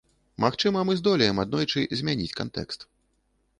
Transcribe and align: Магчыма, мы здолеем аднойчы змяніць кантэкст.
Магчыма, 0.45 0.79
мы 0.89 0.95
здолеем 1.01 1.43
аднойчы 1.45 1.85
змяніць 2.01 2.35
кантэкст. 2.43 2.89